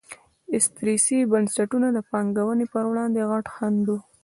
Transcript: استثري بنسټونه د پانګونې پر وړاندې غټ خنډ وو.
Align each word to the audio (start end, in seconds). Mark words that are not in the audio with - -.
استثري 0.57 1.19
بنسټونه 1.31 1.87
د 1.93 1.97
پانګونې 2.11 2.65
پر 2.73 2.83
وړاندې 2.91 3.21
غټ 3.31 3.45
خنډ 3.55 3.83
وو. 3.89 3.99